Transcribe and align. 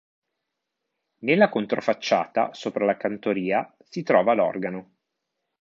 Nella 1.19 1.49
controfacciata 1.49 2.55
sopra 2.55 2.85
la 2.85 2.97
cantoria 2.97 3.71
si 3.87 4.01
trova 4.01 4.33
l'organo. 4.33 4.95